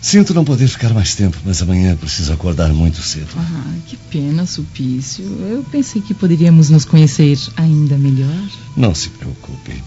Sinto 0.03 0.35
não 0.35 0.45
poder 0.45 0.67
ficar 0.67 0.93
mais 0.93 1.15
tempo, 1.15 1.37
mas 1.45 1.63
amanhã 1.63 1.97
preciso 1.97 2.33
acordar 2.33 2.73
muito 2.73 3.01
cedo. 3.01 3.29
Ah, 3.37 3.75
que 3.87 3.97
pena, 3.97 4.45
Sulpício. 4.45 5.25
Eu 5.49 5.63
pensei 5.71 6.03
que 6.03 6.13
poderíamos 6.13 6.69
nos 6.69 6.85
conhecer 6.85 7.39
ainda 7.57 7.97
melhor. 7.97 8.49
Não 8.77 8.93
se 8.93 9.09
preocupe. 9.11 9.81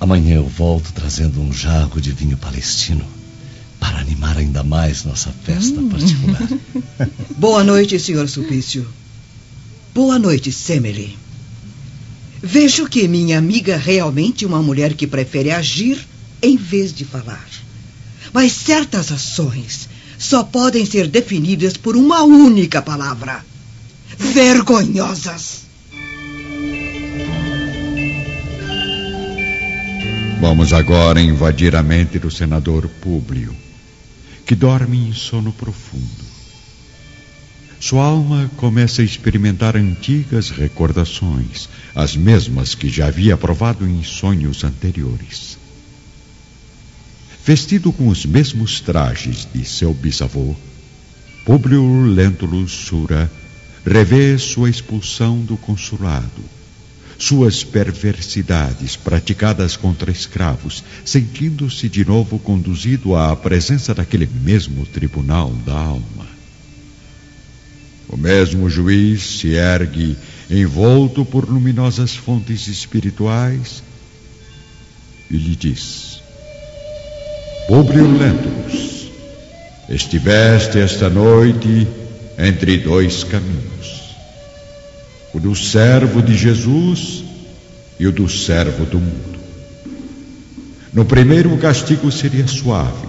Amanhã 0.00 0.34
eu 0.34 0.48
volto 0.48 0.92
trazendo 0.92 1.40
um 1.40 1.52
jarro 1.52 2.00
de 2.00 2.10
vinho 2.10 2.36
palestino 2.36 3.17
animar 4.08 4.38
ainda 4.38 4.64
mais 4.64 5.04
nossa 5.04 5.30
festa 5.30 5.80
particular. 5.82 6.48
Boa 7.36 7.62
noite, 7.62 8.00
senhor 8.00 8.26
Sulpício. 8.28 8.88
Boa 9.94 10.18
noite, 10.18 10.50
Semele. 10.50 11.16
Vejo 12.42 12.88
que 12.88 13.06
minha 13.06 13.36
amiga 13.36 13.74
é 13.74 13.76
realmente 13.76 14.46
uma 14.46 14.62
mulher 14.62 14.94
que 14.94 15.06
prefere 15.06 15.50
agir 15.50 16.06
em 16.40 16.56
vez 16.56 16.94
de 16.94 17.04
falar. 17.04 17.46
Mas 18.32 18.52
certas 18.52 19.12
ações 19.12 19.88
só 20.18 20.42
podem 20.42 20.86
ser 20.86 21.08
definidas 21.08 21.76
por 21.76 21.94
uma 21.96 22.22
única 22.22 22.80
palavra: 22.80 23.44
vergonhosas. 24.16 25.68
Vamos 30.40 30.72
agora 30.72 31.20
invadir 31.20 31.74
a 31.74 31.82
mente 31.82 32.18
do 32.18 32.30
senador 32.30 32.88
Públio, 33.02 33.54
que 34.48 34.54
dorme 34.54 34.96
em 34.96 35.12
sono 35.12 35.52
profundo. 35.52 36.24
Sua 37.78 38.02
alma 38.02 38.50
começa 38.56 39.02
a 39.02 39.04
experimentar 39.04 39.76
antigas 39.76 40.48
recordações, 40.48 41.68
as 41.94 42.16
mesmas 42.16 42.74
que 42.74 42.88
já 42.88 43.08
havia 43.08 43.36
provado 43.36 43.86
em 43.86 44.02
sonhos 44.02 44.64
anteriores. 44.64 45.58
Vestido 47.44 47.92
com 47.92 48.08
os 48.08 48.24
mesmos 48.24 48.80
trajes 48.80 49.46
de 49.52 49.66
seu 49.66 49.92
bisavô, 49.92 50.56
Públio 51.44 52.06
Lentulus 52.06 52.72
Sura 52.72 53.30
revê 53.84 54.38
sua 54.38 54.70
expulsão 54.70 55.40
do 55.40 55.58
consulado, 55.58 56.42
suas 57.18 57.64
perversidades 57.64 58.94
praticadas 58.94 59.76
contra 59.76 60.10
escravos, 60.10 60.84
sentindo-se 61.04 61.88
de 61.88 62.04
novo 62.04 62.38
conduzido 62.38 63.16
à 63.16 63.34
presença 63.34 63.92
daquele 63.92 64.26
mesmo 64.26 64.86
tribunal 64.86 65.50
da 65.66 65.74
alma. 65.74 66.28
O 68.08 68.16
mesmo 68.16 68.70
juiz 68.70 69.40
se 69.40 69.48
ergue 69.54 70.16
envolto 70.48 71.24
por 71.24 71.46
luminosas 71.46 72.14
fontes 72.14 72.68
espirituais 72.68 73.82
e 75.28 75.36
lhe 75.36 75.56
diz: 75.56 76.22
Públio 77.66 78.06
Lentulus, 78.16 79.10
estiveste 79.90 80.78
esta 80.78 81.10
noite 81.10 81.86
entre 82.38 82.78
dois 82.78 83.24
caminhos 83.24 83.77
o 85.32 85.40
do 85.40 85.54
servo 85.54 86.22
de 86.22 86.36
Jesus 86.36 87.24
e 87.98 88.06
o 88.06 88.12
do 88.12 88.28
servo 88.28 88.84
do 88.86 88.98
mundo. 88.98 89.38
No 90.92 91.04
primeiro, 91.04 91.52
o 91.52 91.58
castigo 91.58 92.10
seria 92.10 92.46
suave, 92.46 93.08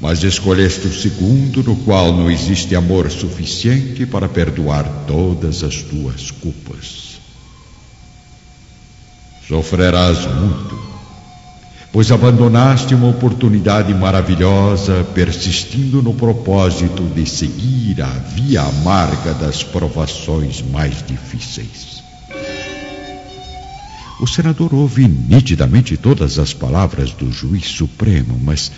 mas 0.00 0.22
escolheste 0.22 0.86
o 0.86 0.94
segundo, 0.94 1.62
no 1.62 1.76
qual 1.76 2.12
não 2.12 2.30
existe 2.30 2.76
amor 2.76 3.10
suficiente 3.10 4.06
para 4.06 4.28
perdoar 4.28 4.84
todas 5.06 5.64
as 5.64 5.82
tuas 5.82 6.30
culpas. 6.30 7.16
Sofrerás 9.48 10.26
muito, 10.26 10.85
pois 11.92 12.10
abandonaste 12.10 12.94
uma 12.94 13.08
oportunidade 13.08 13.92
maravilhosa, 13.94 15.04
persistindo 15.14 16.02
no 16.02 16.14
propósito 16.14 17.02
de 17.14 17.28
seguir 17.28 18.02
a 18.02 18.10
via 18.10 18.62
amarga 18.62 19.32
das 19.34 19.62
provações 19.62 20.62
mais 20.62 21.02
difíceis. 21.06 22.02
O 24.18 24.26
senador 24.26 24.74
ouve 24.74 25.06
nitidamente 25.06 25.96
todas 25.96 26.38
as 26.38 26.52
palavras 26.52 27.10
do 27.10 27.30
juiz 27.30 27.66
supremo, 27.66 28.38
mas, 28.42 28.72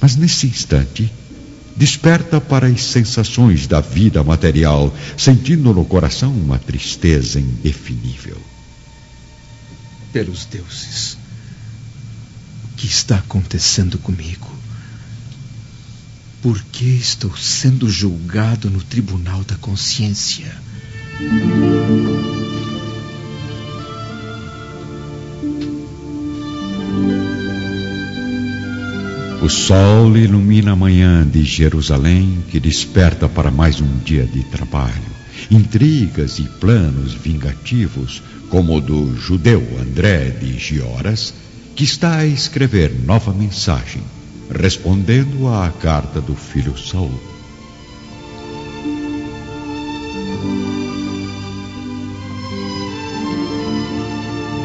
mas 0.00 0.16
nesse 0.16 0.46
instante 0.46 1.10
desperta 1.76 2.40
para 2.40 2.66
as 2.66 2.82
sensações 2.82 3.66
da 3.66 3.80
vida 3.80 4.24
material, 4.24 4.92
sentindo 5.16 5.72
no 5.74 5.84
coração 5.84 6.32
uma 6.32 6.58
tristeza 6.58 7.38
indefinível. 7.38 8.38
Pelos 10.12 10.46
deuses, 10.46 11.15
que 12.86 12.92
está 12.92 13.16
acontecendo 13.16 13.98
comigo? 13.98 14.48
Por 16.40 16.62
que 16.70 16.84
estou 16.84 17.36
sendo 17.36 17.90
julgado 17.90 18.70
no 18.70 18.80
tribunal 18.80 19.42
da 19.42 19.56
consciência? 19.56 20.56
O 29.42 29.48
sol 29.48 30.16
ilumina 30.16 30.72
a 30.72 30.76
manhã 30.76 31.26
de 31.26 31.42
Jerusalém, 31.42 32.44
que 32.48 32.60
desperta 32.60 33.28
para 33.28 33.50
mais 33.50 33.80
um 33.80 33.98
dia 33.98 34.24
de 34.24 34.44
trabalho. 34.44 35.16
Intrigas 35.50 36.38
e 36.38 36.44
planos 36.60 37.14
vingativos, 37.14 38.22
como 38.48 38.76
o 38.76 38.80
do 38.80 39.16
judeu 39.18 39.60
André 39.80 40.30
de 40.30 40.56
Gioras, 40.56 41.34
que 41.76 41.84
está 41.84 42.16
a 42.16 42.26
escrever 42.26 42.90
nova 43.04 43.34
mensagem, 43.34 44.00
respondendo 44.50 45.46
à 45.46 45.70
carta 45.70 46.22
do 46.22 46.34
filho 46.34 46.74
Saul. 46.78 47.12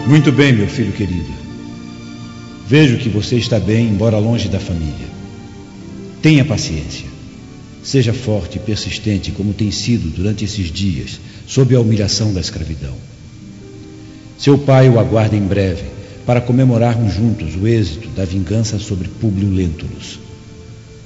Muito 0.08 0.32
bem, 0.32 0.53
meu 0.53 0.68
filho 0.68 0.94
querido. 0.94 1.30
Vejo 2.65 2.98
que 2.98 3.10
você 3.10 3.36
está 3.36 3.60
bem, 3.60 3.89
embora 3.89 4.18
longe 4.18 4.48
da 4.48 4.60
família. 4.60 5.08
Tenha 6.22 6.46
paciência. 6.46 7.08
Seja 7.84 8.13
forte 8.13 8.56
e 8.56 8.62
persistente 8.62 9.32
como 9.32 9.53
tem 9.53 9.70
sido 9.70 10.10
durante 10.15 10.46
esses 10.46 10.72
dias, 10.72 11.20
sob 11.46 11.75
a 11.75 11.82
humilhação 11.82 12.34
da 12.34 12.39
escravidão. 12.39 12.96
Seu 14.38 14.58
pai 14.58 14.88
o 14.88 14.98
aguarda 14.98 15.36
em 15.36 15.46
breve 15.46 16.00
para 16.25 16.42
comemorarmos 16.42 17.13
juntos 17.13 17.56
o 17.56 17.68
êxito 17.68 18.10
da 18.10 18.25
vingança 18.25 18.78
sobre 18.80 19.08
Públio 19.08 19.50
Lentulus. 19.50 20.20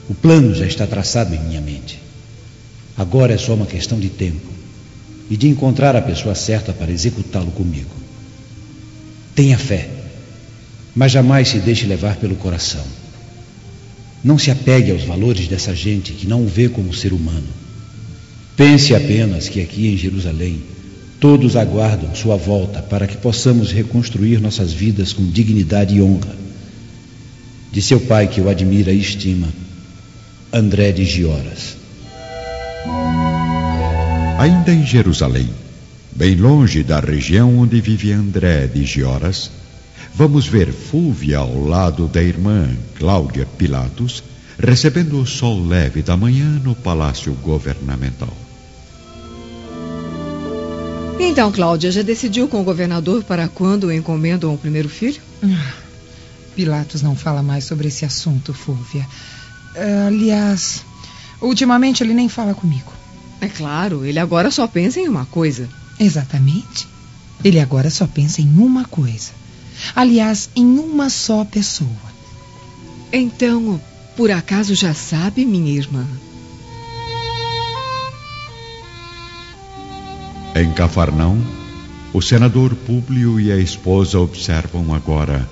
O 0.10 0.13
plano 0.13 0.53
já 0.53 0.65
está 0.65 0.86
traçado 0.86 1.34
em 1.34 1.39
minha 1.39 1.62
mente. 1.62 2.00
Agora 2.98 3.34
é 3.34 3.38
só 3.38 3.53
uma 3.53 3.65
questão 3.65 4.00
de 4.00 4.10
tempo 4.10 4.48
e 5.29 5.36
de 5.36 5.48
encontrar 5.48 5.95
a 5.95 6.01
pessoa 6.01 6.36
certa 6.36 6.72
para 6.72 6.91
executá-lo 6.91 7.51
comigo. 7.51 7.89
Tenha 9.34 9.57
fé, 9.57 9.89
mas 10.95 11.12
jamais 11.12 11.50
se 11.50 11.60
deixe 11.60 11.86
levar 11.86 12.17
pelo 12.17 12.36
coração. 12.36 12.86
Não 14.24 14.38
se 14.38 14.50
apegue 14.50 14.91
aos 14.91 15.03
valores 15.03 15.48
dessa 15.48 15.75
gente 15.75 16.13
que 16.13 16.27
não 16.27 16.43
o 16.43 16.48
vê 16.48 16.69
como 16.69 16.93
ser 16.93 17.13
humano. 17.13 17.48
Pense 18.55 18.95
apenas 18.95 19.50
que 19.50 19.62
aqui 19.62 19.88
em 19.88 19.98
Jerusalém 19.98 20.62
todos 21.19 21.55
aguardam 21.55 22.13
sua 22.13 22.36
volta 22.36 22.81
para 22.81 23.07
que 23.07 23.17
possamos 23.17 23.72
reconstruir 23.72 24.39
nossas 24.39 24.72
vidas 24.74 25.13
com 25.13 25.25
dignidade 25.25 25.95
e 25.95 26.01
honra. 26.01 26.36
De 27.72 27.81
seu 27.81 28.00
pai 28.00 28.27
que 28.27 28.41
o 28.41 28.50
admira 28.50 28.91
e 28.91 29.00
estima, 29.00 29.48
André 30.51 30.91
de 30.91 31.03
Gioras. 31.05 31.77
Ainda 34.38 34.74
em 34.74 34.86
Jerusalém, 34.86 35.50
bem 36.15 36.36
longe 36.36 36.84
da 36.84 37.00
região 37.00 37.57
onde 37.57 37.81
vive 37.81 38.12
André 38.12 38.67
de 38.67 38.86
Gioras, 38.86 39.50
vamos 40.13 40.45
ver 40.45 40.72
Fúvia 40.72 41.39
ao 41.39 41.65
lado 41.65 42.07
da 42.07 42.22
irmã 42.22 42.69
Cláudia 42.95 43.45
Pilatos, 43.57 44.24
recebendo 44.57 45.19
o 45.19 45.25
sol 45.25 45.65
leve 45.65 46.01
da 46.01 46.15
manhã 46.15 46.62
no 46.63 46.75
palácio 46.75 47.34
governamental. 47.34 48.44
Então, 51.19 51.51
Cláudia, 51.51 51.91
já 51.91 52.01
decidiu 52.01 52.48
com 52.48 52.62
o 52.62 52.63
governador 52.63 53.24
para 53.24 53.48
quando 53.48 53.91
encomendam 53.91 54.53
o 54.53 54.57
primeiro 54.57 54.89
filho? 54.89 55.22
Ah, 55.43 55.74
Pilatos 56.55 57.01
não 57.01 57.15
fala 57.15 57.41
mais 57.41 57.65
sobre 57.65 57.88
esse 57.88 58.05
assunto, 58.05 58.53
Fúvia. 58.53 59.07
Ah, 59.75 60.07
aliás, 60.07 60.84
ultimamente 61.41 62.03
ele 62.03 62.13
nem 62.13 62.29
fala 62.29 62.53
comigo. 62.53 62.91
É 63.41 63.48
claro, 63.48 64.05
ele 64.05 64.19
agora 64.19 64.50
só 64.50 64.67
pensa 64.67 65.00
em 65.00 65.07
uma 65.07 65.25
coisa. 65.25 65.69
Exatamente. 66.00 66.88
Ele 67.43 67.60
agora 67.60 67.89
só 67.89 68.07
pensa 68.07 68.41
em 68.41 68.57
uma 68.57 68.86
coisa. 68.86 69.32
Aliás, 69.95 70.49
em 70.56 70.65
uma 70.65 71.10
só 71.10 71.43
pessoa. 71.45 71.89
Então, 73.12 73.80
por 74.15 74.32
acaso 74.32 74.73
já 74.73 74.93
sabe, 74.93 75.45
minha 75.45 75.71
irmã? 75.71 76.06
Em 80.56 80.72
Cafarnão, 80.72 81.38
o 82.13 82.22
senador 82.22 82.74
Públio 82.74 83.41
e 83.41 83.52
a 83.52 83.58
esposa 83.58 84.18
observam 84.18 84.94
agora 84.94 85.46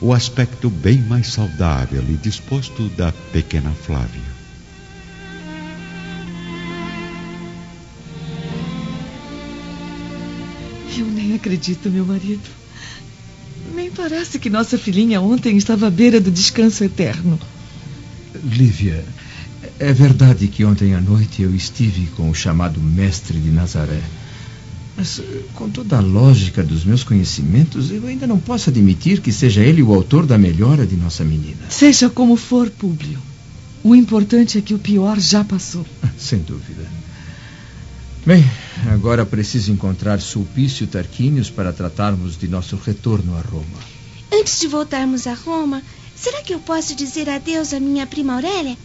o 0.00 0.14
aspecto 0.14 0.70
bem 0.70 0.96
mais 0.96 1.26
saudável 1.26 2.02
e 2.08 2.14
disposto 2.14 2.88
da 2.96 3.12
pequena 3.12 3.70
Flávia. 3.70 4.22
Eu 10.96 11.04
nem 11.04 11.34
acredito, 11.34 11.90
meu 11.90 12.06
marido. 12.06 12.48
Nem 13.74 13.90
parece 13.90 14.38
que 14.38 14.48
nossa 14.48 14.78
filhinha 14.78 15.20
ontem 15.20 15.58
estava 15.58 15.88
à 15.88 15.90
beira 15.90 16.18
do 16.18 16.30
descanso 16.30 16.82
eterno. 16.82 17.38
Lívia, 18.42 19.04
é 19.78 19.92
verdade 19.92 20.48
que 20.48 20.64
ontem 20.64 20.94
à 20.94 21.00
noite 21.00 21.42
eu 21.42 21.54
estive 21.54 22.06
com 22.16 22.30
o 22.30 22.34
chamado 22.34 22.80
mestre 22.80 23.38
de 23.38 23.50
Nazaré. 23.50 24.00
Mas, 24.96 25.20
com 25.54 25.68
toda 25.68 25.98
a 25.98 26.00
lógica 26.00 26.62
dos 26.62 26.84
meus 26.84 27.04
conhecimentos, 27.04 27.90
eu 27.90 28.06
ainda 28.06 28.26
não 28.26 28.38
posso 28.38 28.70
admitir 28.70 29.20
que 29.20 29.30
seja 29.30 29.60
ele 29.60 29.82
o 29.82 29.92
autor 29.92 30.24
da 30.24 30.38
melhora 30.38 30.86
de 30.86 30.96
nossa 30.96 31.22
menina. 31.22 31.68
Seja 31.68 32.08
como 32.08 32.36
for, 32.36 32.70
Públio. 32.70 33.18
O 33.84 33.94
importante 33.94 34.56
é 34.56 34.60
que 34.62 34.74
o 34.74 34.78
pior 34.78 35.20
já 35.20 35.44
passou. 35.44 35.84
Sem 36.18 36.38
dúvida. 36.38 36.86
Bem, 38.24 38.44
agora 38.90 39.24
preciso 39.24 39.70
encontrar 39.70 40.20
Sulpício 40.20 40.86
Tarquínios 40.86 41.50
para 41.50 41.72
tratarmos 41.72 42.36
de 42.36 42.48
nosso 42.48 42.74
retorno 42.76 43.36
a 43.36 43.40
Roma. 43.40 43.78
Antes 44.32 44.58
de 44.58 44.66
voltarmos 44.66 45.26
a 45.28 45.34
Roma, 45.34 45.82
será 46.16 46.42
que 46.42 46.52
eu 46.52 46.58
posso 46.58 46.96
dizer 46.96 47.28
adeus 47.28 47.72
à 47.72 47.78
minha 47.78 48.06
prima 48.06 48.34
Aurélia? 48.34 48.76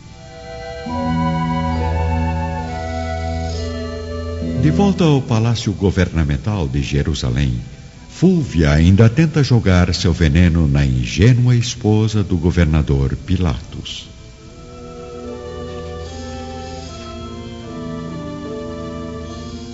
De 4.62 4.70
volta 4.70 5.04
ao 5.04 5.20
palácio 5.20 5.74
governamental 5.74 6.68
de 6.68 6.84
Jerusalém, 6.84 7.60
Fúvia 8.08 8.70
ainda 8.70 9.10
tenta 9.10 9.44
jogar 9.44 9.92
seu 9.96 10.14
veneno 10.14 10.68
na 10.68 10.86
ingênua 10.86 11.56
esposa 11.56 12.24
do 12.24 12.38
governador 12.38 13.16
Pilatos. 13.26 14.08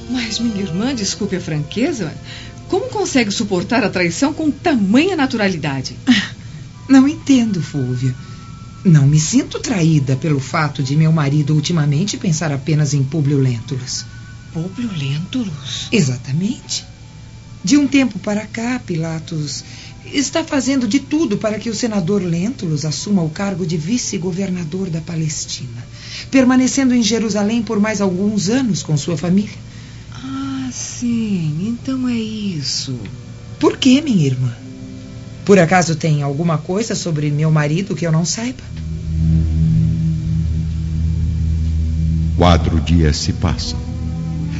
Mas, 0.09 0.39
minha 0.39 0.61
irmã, 0.61 0.95
desculpe 0.95 1.35
a 1.35 1.41
franqueza, 1.41 2.13
como 2.69 2.87
consegue 2.87 3.29
suportar 3.29 3.83
a 3.83 3.89
traição 3.89 4.33
com 4.33 4.49
tamanha 4.49 5.17
naturalidade? 5.17 5.97
Não 6.87 7.05
entendo, 7.05 7.61
Fúvia. 7.61 8.15
Não 8.85 9.05
me 9.05 9.19
sinto 9.19 9.59
traída 9.59 10.15
pelo 10.15 10.39
fato 10.39 10.81
de 10.81 10.95
meu 10.95 11.11
marido 11.11 11.53
ultimamente 11.53 12.15
pensar 12.15 12.53
apenas 12.53 12.93
em 12.93 13.03
Públio 13.03 13.37
Lentulus. 13.37 14.05
Públio 14.57 14.89
Lentulus? 14.97 15.87
Exatamente. 15.91 16.83
De 17.63 17.77
um 17.77 17.87
tempo 17.87 18.17
para 18.17 18.47
cá, 18.47 18.79
Pilatos 18.79 19.63
está 20.11 20.43
fazendo 20.43 20.87
de 20.87 20.99
tudo 20.99 21.37
para 21.37 21.59
que 21.59 21.69
o 21.69 21.75
senador 21.75 22.23
Lentulus 22.23 22.83
assuma 22.83 23.21
o 23.21 23.29
cargo 23.29 23.67
de 23.67 23.77
vice-governador 23.77 24.89
da 24.89 24.99
Palestina, 24.99 25.85
permanecendo 26.31 26.95
em 26.95 27.03
Jerusalém 27.03 27.61
por 27.61 27.79
mais 27.79 28.01
alguns 28.01 28.49
anos 28.49 28.81
com 28.81 28.97
sua 28.97 29.15
família. 29.15 29.53
Ah, 30.11 30.69
sim, 30.71 31.67
então 31.67 32.09
é 32.09 32.15
isso. 32.15 32.97
Por 33.59 33.77
que, 33.77 34.01
minha 34.01 34.25
irmã? 34.25 34.55
Por 35.45 35.59
acaso 35.59 35.95
tem 35.95 36.23
alguma 36.23 36.57
coisa 36.57 36.95
sobre 36.95 37.29
meu 37.29 37.51
marido 37.51 37.95
que 37.95 38.07
eu 38.07 38.11
não 38.11 38.25
saiba? 38.25 38.63
Quatro 42.35 42.79
dias 42.81 43.17
se 43.17 43.33
passam 43.33 43.86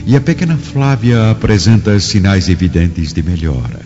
e 0.08 0.16
a 0.16 0.22
pequena 0.22 0.58
Flávia 0.58 1.32
apresenta 1.32 2.00
sinais 2.00 2.48
evidentes 2.48 3.12
de 3.12 3.22
melhora, 3.22 3.82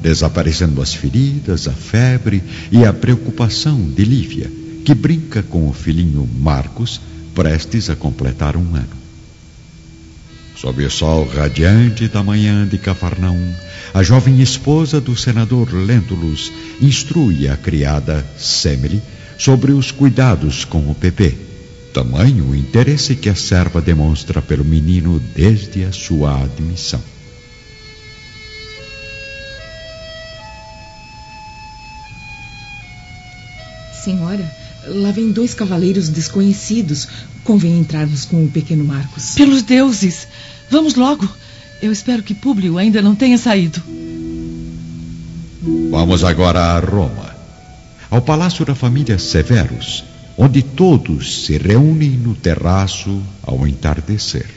desaparecendo 0.00 0.80
as 0.80 0.94
feridas, 0.94 1.66
a 1.66 1.72
febre 1.72 2.40
e 2.70 2.84
a 2.84 2.92
preocupação 2.92 3.80
de 3.80 4.04
Lívia, 4.04 4.48
que 4.84 4.94
brinca 4.94 5.42
com 5.42 5.68
o 5.68 5.72
filhinho 5.72 6.30
Marcos, 6.38 7.00
prestes 7.34 7.90
a 7.90 7.96
completar 7.96 8.56
um 8.56 8.76
ano. 8.76 9.04
Sob 10.56 10.84
o 10.84 10.90
sol 10.90 11.26
radiante 11.26 12.06
da 12.06 12.22
manhã 12.22 12.64
de 12.64 12.78
Cafarnaum, 12.78 13.52
a 13.92 14.00
jovem 14.04 14.40
esposa 14.40 15.00
do 15.00 15.16
senador 15.16 15.74
Lentulus 15.74 16.52
instrui 16.80 17.48
a 17.48 17.56
criada 17.56 18.24
Semele 18.38 19.02
sobre 19.36 19.72
os 19.72 19.90
cuidados 19.90 20.64
com 20.64 20.88
o 20.88 20.94
bebê. 20.94 21.43
Tamanho 21.94 22.50
o 22.50 22.56
interesse 22.56 23.14
que 23.14 23.28
a 23.28 23.36
serva 23.36 23.80
demonstra 23.80 24.42
pelo 24.42 24.64
menino 24.64 25.22
desde 25.32 25.84
a 25.84 25.92
sua 25.92 26.42
admissão. 26.42 27.00
Senhora, 34.02 34.44
lá 34.88 35.12
vem 35.12 35.30
dois 35.30 35.54
cavaleiros 35.54 36.08
desconhecidos. 36.08 37.06
Convém 37.44 37.78
entrarmos 37.78 38.24
com 38.24 38.44
o 38.44 38.48
pequeno 38.48 38.84
Marcos. 38.84 39.36
Pelos 39.36 39.62
deuses! 39.62 40.26
Vamos 40.68 40.96
logo! 40.96 41.28
Eu 41.80 41.92
espero 41.92 42.24
que 42.24 42.34
Públio 42.34 42.76
ainda 42.76 43.00
não 43.00 43.14
tenha 43.14 43.38
saído. 43.38 43.80
Vamos 45.92 46.24
agora 46.24 46.58
a 46.60 46.80
Roma, 46.80 47.36
ao 48.10 48.20
palácio 48.20 48.64
da 48.64 48.74
família 48.74 49.16
Severus, 49.16 50.02
onde 50.36 50.62
todos 50.62 51.44
se 51.44 51.56
reúnem 51.56 52.10
no 52.10 52.34
terraço 52.34 53.22
ao 53.42 53.66
entardecer. 53.66 54.48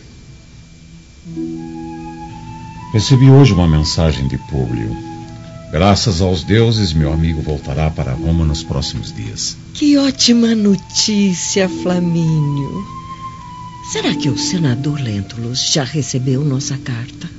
Recebi 2.93 3.29
hoje 3.29 3.53
uma 3.53 3.67
mensagem 3.67 4.27
de 4.27 4.37
Públio. 4.37 4.95
Graças 5.71 6.21
aos 6.21 6.43
deuses, 6.43 6.93
meu 6.93 7.11
amigo 7.11 7.41
voltará 7.41 7.89
para 7.91 8.13
Roma 8.13 8.45
nos 8.45 8.63
próximos 8.63 9.13
dias. 9.13 9.57
Que 9.73 9.97
ótima 9.97 10.55
notícia, 10.55 11.67
Flamínio. 11.67 12.85
Será 13.91 14.15
que 14.15 14.29
o 14.29 14.37
senador 14.37 14.99
Lentulus 14.99 15.71
já 15.71 15.83
recebeu 15.83 16.43
nossa 16.43 16.77
carta? 16.77 17.29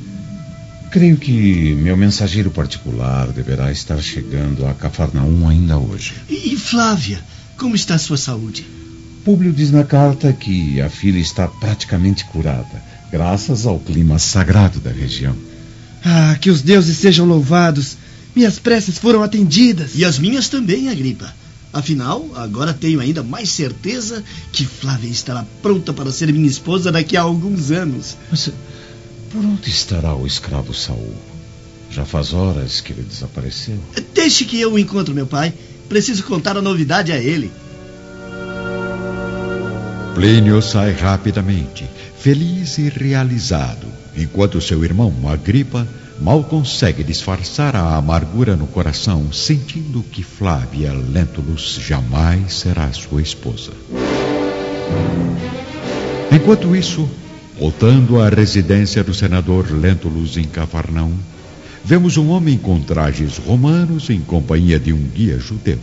Creio 0.91 1.17
que 1.17 1.75
meu 1.75 1.97
mensageiro 1.97 2.51
particular 2.51 3.29
deverá 3.29 3.71
estar 3.73 4.01
chegando 4.01 4.67
a 4.67 4.73
Cafarnaum 4.73 5.47
ainda 5.49 5.77
hoje. 5.79 6.15
E 6.29 6.57
Flávia, 6.57 7.21
como 7.59 7.75
está 7.75 7.97
a 7.97 7.99
sua 7.99 8.17
saúde? 8.17 8.65
Públio 9.25 9.53
diz 9.53 9.71
na 9.71 9.85
carta 9.85 10.33
que 10.33 10.81
a 10.81 10.89
filha 10.89 11.19
está 11.19 11.47
praticamente 11.47 12.25
curada, 12.25 12.83
graças 13.11 13.67
ao 13.67 13.79
clima 13.79 14.19
sagrado 14.19 14.81
da 14.81 14.91
região. 14.91 15.37
Ah, 16.05 16.37
que 16.41 16.51
os 16.51 16.63
deuses 16.63 16.97
sejam 16.97 17.27
louvados. 17.27 17.97
Minhas 18.35 18.59
preces 18.59 18.99
foram 18.99 19.23
atendidas. 19.23 19.91
E 19.95 20.05
as 20.05 20.19
minhas 20.19 20.49
também, 20.49 20.89
Agripa. 20.89 21.35
Afinal, 21.73 22.31
agora 22.37 22.73
tenho 22.73 23.01
ainda 23.01 23.23
mais 23.23 23.51
certeza 23.51 24.25
que 24.53 24.65
Flávia 24.65 25.11
estará 25.11 25.45
pronta 25.61 25.93
para 25.93 26.11
ser 26.11 26.33
minha 26.33 26.49
esposa 26.49 26.91
daqui 26.91 27.17
a 27.17 27.23
alguns 27.23 27.71
anos. 27.71 28.17
Mas 28.31 28.51
por 29.31 29.45
onde 29.45 29.69
estará 29.69 30.15
o 30.15 30.27
escravo 30.27 30.73
Saul? 30.73 31.15
Já 31.91 32.05
faz 32.05 32.33
horas 32.33 32.81
que 32.81 32.93
ele 32.93 33.03
desapareceu. 33.03 33.79
Deixe 34.15 34.45
que 34.45 34.61
eu 34.61 34.73
o 34.73 34.79
encontre, 34.79 35.13
meu 35.13 35.27
pai. 35.27 35.53
Preciso 35.89 36.25
contar 36.25 36.57
a 36.57 36.63
novidade 36.63 37.13
a 37.13 37.17
ele. 37.17 37.51
Plínio 40.15 40.61
sai 40.61 40.93
rapidamente, 40.93 41.89
feliz 42.19 42.77
e 42.79 42.89
realizado, 42.89 43.87
enquanto 44.17 44.61
seu 44.61 44.85
irmão 44.85 45.15
Agripa 45.29 45.87
mal 46.21 46.43
consegue 46.43 47.05
disfarçar 47.05 47.77
a 47.77 47.97
amargura 47.97 48.57
no 48.57 48.67
coração, 48.67 49.33
sentindo 49.33 50.03
que 50.03 50.23
Flávia 50.23 50.93
Lentulus 50.93 51.79
jamais 51.81 52.53
será 52.55 52.93
sua 52.93 53.23
esposa. 53.23 53.71
Enquanto 56.33 56.75
isso, 56.75 57.09
voltando 57.59 58.21
à 58.21 58.29
residência 58.29 59.03
do 59.05 59.15
senador 59.15 59.71
Lentulus 59.71 60.37
em 60.37 60.45
Cafarnaum, 60.45 61.17
vemos 61.85 62.17
um 62.17 62.29
homem 62.31 62.59
com 62.59 62.81
trajes 62.81 63.39
romanos 63.39 64.11
em 64.11 64.21
companhia 64.21 64.79
de 64.79 64.93
um 64.93 65.03
guia 65.03 65.39
judeu. 65.39 65.79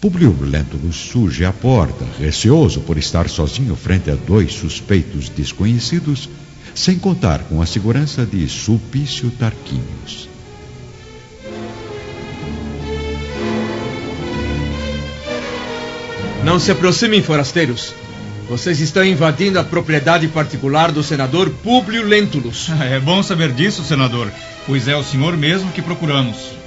Publio 0.00 0.36
Lentulus 0.40 0.96
surge 0.96 1.44
à 1.44 1.52
porta, 1.52 2.04
receoso 2.20 2.80
por 2.80 2.96
estar 2.96 3.28
sozinho 3.28 3.74
frente 3.74 4.10
a 4.10 4.14
dois 4.14 4.52
suspeitos 4.52 5.28
desconhecidos, 5.28 6.28
sem 6.74 6.96
contar 6.98 7.40
com 7.40 7.60
a 7.60 7.66
segurança 7.66 8.24
de 8.24 8.48
Sulpício 8.48 9.30
Tarquinius. 9.30 10.28
Não 16.44 16.60
se 16.60 16.70
aproximem, 16.70 17.20
forasteiros. 17.20 17.92
Vocês 18.48 18.80
estão 18.80 19.04
invadindo 19.04 19.58
a 19.58 19.64
propriedade 19.64 20.26
particular 20.28 20.90
do 20.90 21.02
senador 21.02 21.50
Públio 21.50 22.04
Lentulus. 22.06 22.68
É 22.80 22.98
bom 22.98 23.22
saber 23.22 23.52
disso, 23.52 23.84
senador, 23.84 24.32
pois 24.68 24.86
é 24.86 24.94
o 24.94 25.02
senhor 25.02 25.34
mesmo 25.34 25.72
que 25.72 25.80
procuramos. 25.80 26.57